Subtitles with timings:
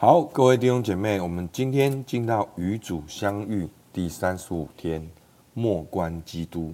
[0.00, 5.04] 好，各位弟兄姐妹，我们今天进到与主相遇第三十五天，
[5.54, 6.72] 莫观基督。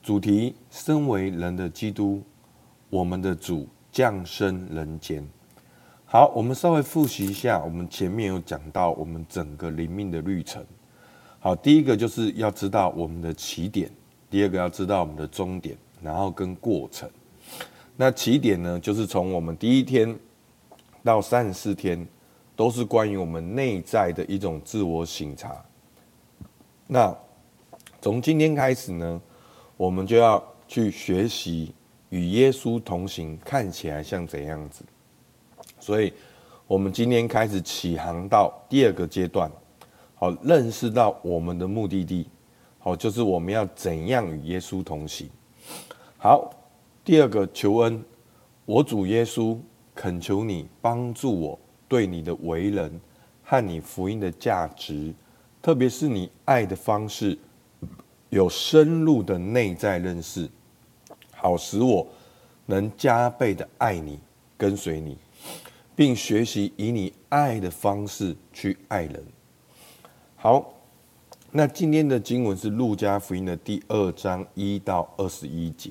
[0.00, 2.22] 主题：身为人的基督，
[2.90, 5.28] 我们的主降生人间。
[6.04, 10.64] 好，我们稍微复习一下，我们前面有讲到我们整个灵命的旅程。
[11.40, 13.90] 好，第一个就是要知道我们的起点，
[14.30, 17.10] 第二个要知道我们的终点，然后跟过程。
[17.96, 20.16] 那起点呢，就是从我们第一天
[21.02, 22.06] 到三十四天。
[22.56, 25.64] 都是关于我们内在的一种自我省察。
[26.86, 27.16] 那
[28.00, 29.20] 从今天开始呢，
[29.76, 31.74] 我们就要去学习
[32.10, 34.84] 与耶稣同行，看起来像怎样子。
[35.80, 36.12] 所以，
[36.66, 39.50] 我们今天开始起航到第二个阶段，
[40.14, 42.28] 好，认识到我们的目的地，
[42.78, 45.28] 好，就是我们要怎样与耶稣同行。
[46.16, 46.50] 好，
[47.04, 48.04] 第二个求恩，
[48.64, 49.58] 我主耶稣
[49.94, 51.58] 恳求你帮助我。
[51.88, 53.00] 对你的为人
[53.42, 55.12] 和你福音的价值，
[55.60, 57.38] 特别是你爱的方式，
[58.30, 60.48] 有深入的内在认识，
[61.32, 62.06] 好使我
[62.66, 64.18] 能加倍的爱你，
[64.56, 65.16] 跟随你，
[65.94, 69.22] 并学习以你爱的方式去爱人。
[70.36, 70.72] 好，
[71.50, 75.90] 那今天的经文是路加福音的第二章一到二十一节，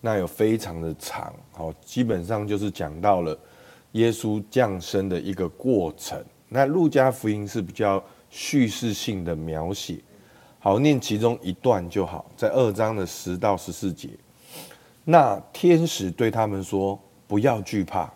[0.00, 3.36] 那有非常的长，好，基本上就是讲到了。
[3.92, 9.98] 耶稣降生的一个过程，那路加福音是比较叙事性的描写，
[10.60, 14.10] 好，念其中一段就好，在二章的十到十四节。
[15.04, 18.12] 那天使对他们说：“不要惧怕，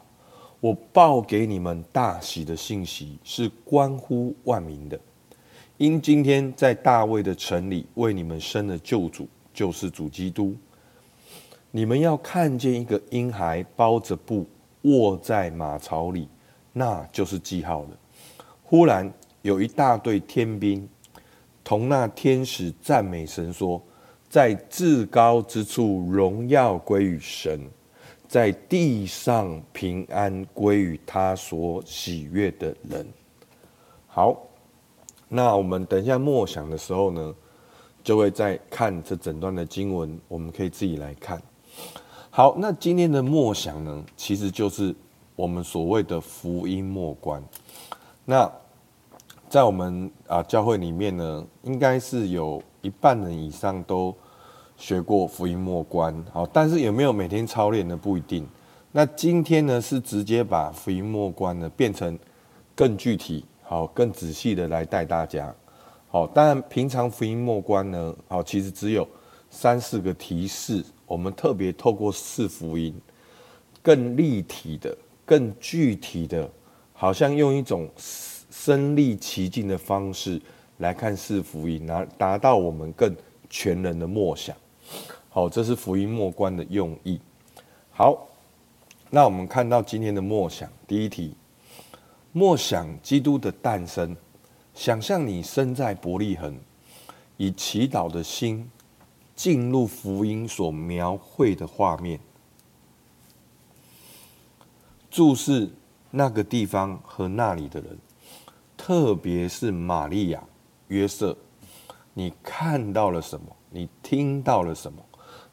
[0.61, 5.01] 我报给你们大喜的信息是关乎万民的，
[5.77, 10.55] 因今天在大卫的城里为你们生了救主，就是主基督。
[11.73, 14.47] 你们要看见一个婴孩包着布。”
[14.85, 16.29] 卧在马槽里，
[16.73, 17.91] 那就是记号了。
[18.63, 20.89] 忽然有一大队天兵，
[21.63, 23.83] 同那天使赞美神说
[24.29, 27.61] ：“在至高之处荣耀归于神，
[28.27, 33.07] 在地上平安归于他所喜悦的人。”
[34.07, 34.37] 好，
[35.29, 37.35] 那我们等一下默想的时候呢，
[38.03, 41.41] 就会再看这整段的经文，我们可以自己来看。
[42.37, 44.93] 好，那今天的默想呢，其实就是
[45.37, 47.41] 我们所谓的福音默观。
[48.25, 48.51] 那
[49.49, 54.13] 在我们啊教会里面呢，应该是有一半人以上都
[54.77, 56.13] 学过福音默观。
[56.33, 57.97] 好，但是有没有每天操练呢？
[57.97, 58.45] 不一定。
[58.91, 62.19] 那今天呢，是直接把福音默观呢变成
[62.75, 65.55] 更具体、好更仔细的来带大家。
[66.09, 69.07] 好，当然平常福音默观呢，好其实只有
[69.51, 70.85] 三四个提示。
[71.15, 72.93] 我们特别透过四福音，
[73.81, 76.51] 更立体的、更具体的，
[76.93, 77.89] 好像用一种
[78.51, 80.43] 身历其境的方式
[80.79, 83.15] 来看四福音，拿达到我们更
[83.49, 84.57] 全人的默想。
[85.29, 87.21] 好，这是福音默观的用意。
[87.93, 88.27] 好，
[89.09, 91.37] 那我们看到今天的默想，第一题：
[92.33, 94.17] 默想基督的诞生，
[94.75, 96.59] 想象你身在伯利恒，
[97.37, 98.69] 以祈祷的心。
[99.35, 102.21] 进入福音所描绘的画面，
[105.11, 105.71] 注视
[106.11, 107.99] 那个地方和那里的人，
[108.77, 110.43] 特别是玛利亚、
[110.89, 111.37] 约瑟。
[112.13, 113.47] 你看到了什么？
[113.71, 115.03] 你听到了什么？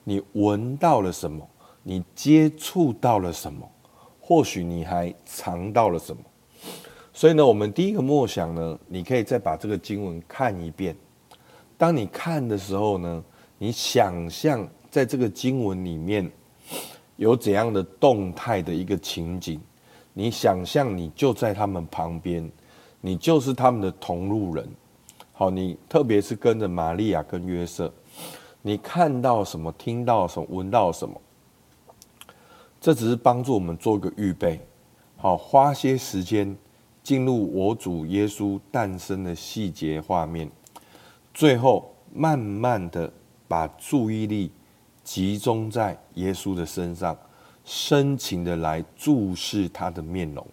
[0.04, 1.48] 你闻到了什么？
[1.82, 3.68] 你接触到了什么？
[4.20, 6.22] 或许你还尝到了什么？
[7.14, 10.96] 所以呢，我们第一个默想呢，你可以再把这个经文看一遍。
[11.78, 13.24] 当你看的时候呢，
[13.64, 16.28] 你想象在这个经文里面
[17.18, 19.62] 有怎样的动态的一个情景？
[20.14, 22.52] 你想象你就在他们旁边，
[23.02, 24.68] 你就是他们的同路人。
[25.32, 27.94] 好，你特别是跟着玛利亚跟约瑟，
[28.64, 29.72] 你看到什么？
[29.74, 30.48] 听到什么？
[30.50, 31.22] 闻到什么？
[32.80, 34.60] 这只是帮助我们做个预备。
[35.18, 36.58] 好，花些时间
[37.04, 40.50] 进入我主耶稣诞生的细节画面，
[41.32, 43.14] 最后慢慢的。
[43.52, 44.50] 把注意力
[45.04, 47.18] 集中在耶稣的身上，
[47.66, 50.48] 深情的来注视他的面容。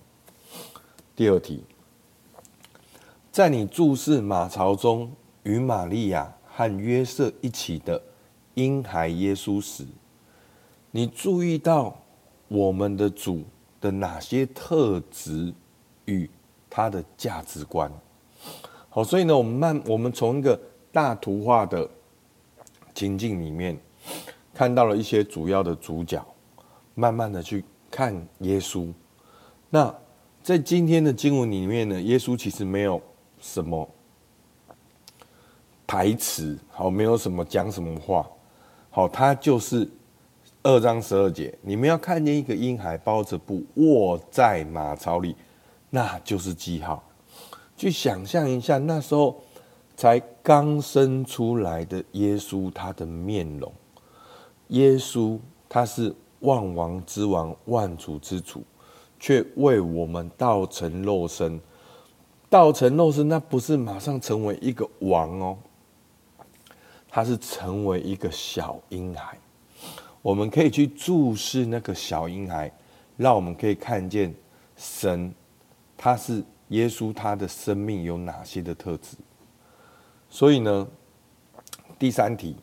[1.15, 1.63] 第二题，
[3.31, 5.13] 在你注视马槽中
[5.45, 8.03] 与玛利亚和约瑟一起的
[8.55, 9.87] 婴孩耶稣时，
[10.91, 11.97] 你注意到
[12.49, 13.45] 我们的主
[13.81, 15.55] 的哪些特质
[16.07, 16.29] 与
[16.69, 17.93] 他的价值观？
[18.89, 20.61] 好，所以呢，我们慢，我们从一个
[20.91, 21.89] 大图画的。
[22.99, 23.79] 情境里面
[24.53, 26.21] 看到了一些主要的主角，
[26.97, 28.93] 慢慢的去看耶稣。
[29.71, 29.95] 那
[30.43, 33.01] 在今天的经文里面呢，耶稣其实没有
[33.39, 33.89] 什么
[35.87, 38.29] 台词，好，没有什么讲什么话，
[38.91, 39.89] 好，他就是
[40.65, 45.37] 二章十二节，你们要看见一个婴孩包着布卧在马槽里，
[45.89, 47.01] 那就是记号。
[47.77, 49.41] 去想象一下，那时候
[49.99, 53.73] 才刚生出来的耶稣，他的面容。
[54.69, 55.37] 耶稣
[55.69, 58.63] 他是万王之王、万主之主，
[59.19, 61.61] 却为我们道成肉身。
[62.49, 65.59] 道成肉身，那不是马上成为一个王哦，
[67.09, 69.37] 他是成为一个小婴孩。
[70.23, 72.73] 我们可以去注视那个小婴孩，
[73.17, 74.33] 让我们可以看见
[74.77, 75.35] 神，
[75.97, 76.45] 他是。
[76.69, 79.17] 耶稣他的生命有哪些的特质？
[80.31, 80.87] 所以呢，
[81.99, 82.57] 第三题，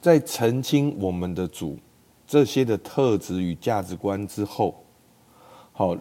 [0.00, 1.78] 在澄清我们的主
[2.26, 4.84] 这些的特质与价值观之后，
[5.72, 5.96] 好，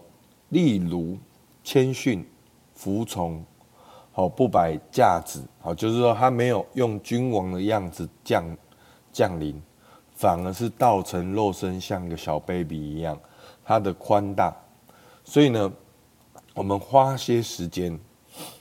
[0.49, 1.17] 例如
[1.63, 2.25] 谦逊、
[2.73, 3.43] 服从，
[4.11, 8.45] 好，不摆架子，好，就是说他没有用君王的样子降
[9.11, 9.61] 降临，
[10.13, 13.19] 反而是道成肉身，像个小 baby 一样，
[13.65, 14.55] 他的宽大，
[15.23, 15.71] 所以呢。
[16.53, 17.99] 我们花些时间，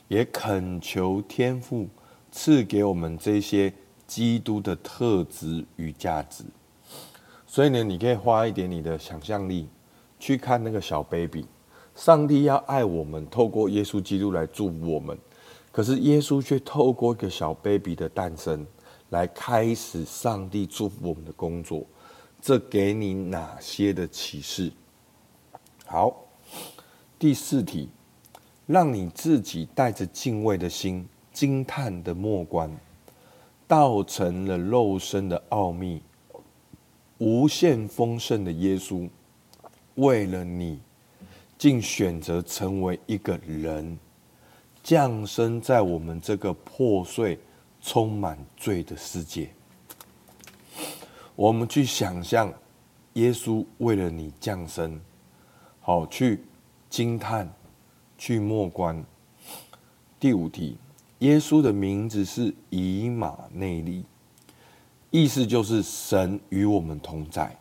[0.06, 1.88] 也恳求天父
[2.38, 3.72] 赐给我们这些
[4.06, 6.44] 基督的特质与价值。
[7.46, 9.66] 所以呢，你可以花一点你的想象力
[10.20, 11.46] 去看那个小 baby。
[11.94, 15.18] 上帝要爱我们，透过耶稣基督来祝福我们。
[15.72, 18.66] 可是耶稣却透过一个小 baby 的诞生，
[19.08, 21.86] 来开始上帝祝福我们的工作。
[22.42, 24.70] 这给你哪些的启示？
[25.86, 26.14] 好。
[27.18, 27.88] 第四题，
[28.66, 32.74] 让你自己带着敬畏的心、惊叹的末观，
[33.68, 36.00] 道成了肉身的奥秘，
[37.18, 39.06] 无限丰盛的耶稣，
[39.96, 40.80] 为了你，
[41.58, 43.98] 竟选择成为一个人，
[44.82, 47.38] 降生在我们这个破碎、
[47.82, 49.50] 充满罪的世界。
[51.34, 52.50] 我们去想象，
[53.12, 54.98] 耶稣为了你降生，
[55.80, 56.42] 好去。
[56.88, 57.52] 惊叹，
[58.16, 59.04] 去默观。
[60.18, 60.78] 第五题，
[61.20, 64.04] 耶稣的名字是以马内利，
[65.10, 67.56] 意思就是神与我们同在。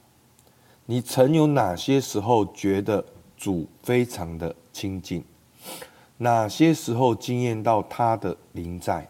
[0.85, 3.03] 你曾有哪些时候觉得
[3.37, 5.23] 主非常的亲近？
[6.17, 9.07] 哪些时候惊艳到他的临在，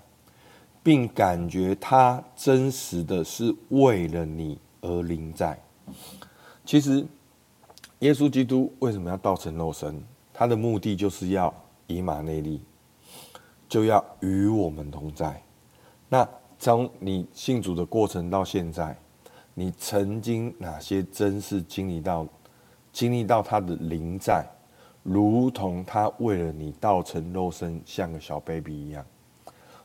[0.82, 5.60] 并感觉他真实的是为了你而临在？
[6.66, 7.06] 其实。
[8.00, 10.04] 耶稣基督为什么要道成肉身？
[10.34, 11.52] 他的目的就是要
[11.88, 12.62] 以马内利，
[13.76, 15.44] 就要与我们同在。
[16.08, 16.26] 那
[16.58, 18.96] 从你信主的过程到现在，
[19.54, 22.26] 你曾经哪些真是经历到、
[22.94, 24.48] 经历到他的临在，
[25.04, 29.06] 如同他为了你道成肉身，像个小 baby 一样？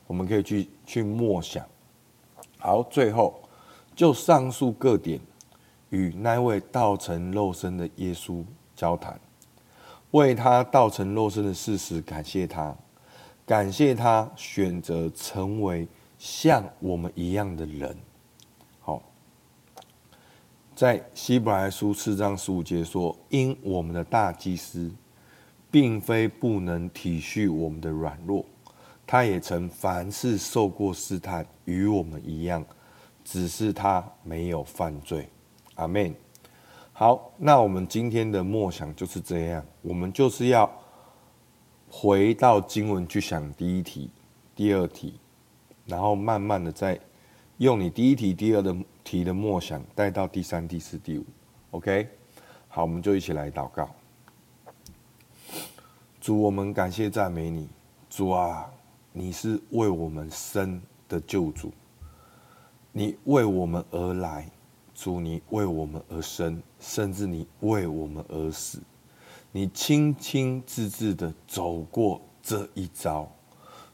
[0.06, 1.66] 我们可以去去默想。
[2.58, 3.42] 好，最后
[3.96, 5.20] 就上述各点。
[5.88, 8.44] 与那位道成肉身的耶稣
[8.76, 9.18] 交谈，
[10.12, 12.72] 为他道成肉身的事实感谢他，
[13.50, 15.84] 感谢他选择成为
[16.20, 17.96] 像我们一样的人。
[18.78, 19.02] 好，
[20.72, 24.88] 在希伯来书四章十五节说：“因我们的大祭司，
[25.68, 28.46] 并非不能体恤我们的软弱，
[29.04, 32.64] 他也曾凡事受过试探，与我们一样，
[33.24, 35.28] 只是他没有犯罪。”
[35.74, 36.14] 阿门。
[36.92, 39.64] 好，那我们今天的默想就是这样。
[39.82, 40.70] 我们就是要
[41.90, 44.10] 回到经文去想第一题、
[44.54, 45.14] 第二题，
[45.86, 46.98] 然后慢慢的再
[47.58, 51.24] 用你第一题、第二的题的默想带到第三、第四、第五。
[51.72, 52.08] OK，
[52.68, 53.90] 好，我们就一起来祷告。
[56.20, 57.68] 主，我们感谢赞美你。
[58.08, 58.70] 主啊，
[59.12, 61.72] 你是为我们生的救主，
[62.92, 64.48] 你为我们而来。
[64.94, 68.78] 主，你为我们而生，甚至你为我们而死，
[69.52, 73.30] 你清清自自的走过这一遭。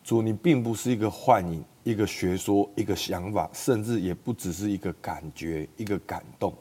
[0.05, 6.55] 主，你并不是一个幻影，一个学说，一个想法，甚至也不只是一个感觉，一个感动。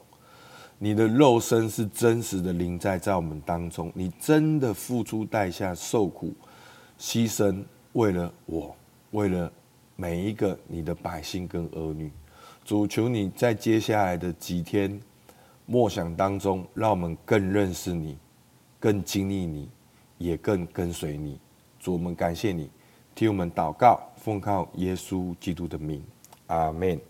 [0.78, 6.34] 你的肉身是真实的临在在我们当中，你真的付出代价，受苦
[6.98, 7.62] 牺牲，
[7.92, 8.76] 为了我，
[9.12, 9.50] 为了
[9.94, 12.10] 每一个你的百姓跟儿女。
[12.64, 15.00] 主，求你在接下来的几天
[15.66, 18.18] 默想当中，让我们更认识你，
[18.78, 19.68] 更经历你，
[20.18, 21.38] 也更跟随你。
[21.78, 22.70] 主，我们感谢你，
[23.14, 26.02] 替我们祷告，奉靠耶稣基督的名，
[26.48, 27.00] 阿门。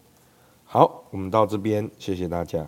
[0.65, 2.67] 好，我们到这边，谢谢大家。